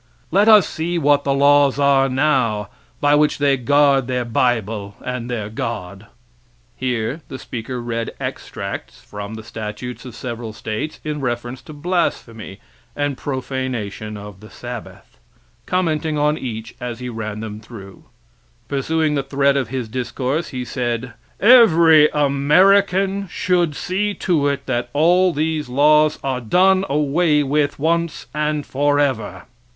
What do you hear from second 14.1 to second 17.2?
of the Sabbath, commenting on each as he